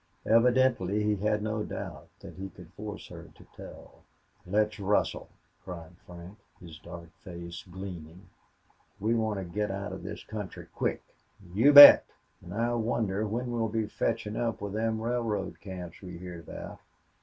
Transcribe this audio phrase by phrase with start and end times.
[0.25, 4.03] Evidently he had no doubt that he could force her to tell.
[4.47, 5.29] "Let's rustle,"
[5.63, 8.27] cried Frank, his dark face gleaming.
[8.99, 11.03] "We want to git out of this country quick."
[11.53, 12.07] "You bet!
[12.43, 16.79] An' I wonder when we'll be fetchin' up with them railroad camps we heerd about...